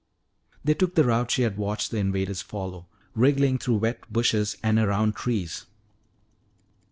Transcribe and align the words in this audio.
They 0.63 0.73
took 0.73 0.95
the 0.95 1.03
route 1.03 1.29
she 1.29 1.43
had 1.43 1.57
watched 1.57 1.91
the 1.91 1.97
invaders 1.97 2.41
follow, 2.41 2.87
wriggling 3.13 3.59
through 3.59 3.75
wet 3.77 4.11
bushes 4.11 4.57
and 4.63 4.79
around 4.79 5.13
trees. 5.15 5.67